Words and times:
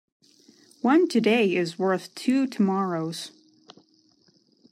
One 0.81 1.07
today 1.07 1.53
is 1.53 1.77
worth 1.77 2.15
two 2.15 2.47
tomorrows. 2.47 3.29